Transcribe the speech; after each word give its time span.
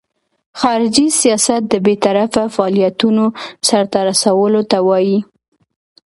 خارجي 0.59 1.07
سیاست 1.21 1.61
د 1.67 1.73
بیطرفه 1.85 2.43
فعالیتونو 2.55 3.25
سرته 3.67 3.99
رسولو 4.09 4.61
ته 4.71 4.77
وایي. 4.87 5.17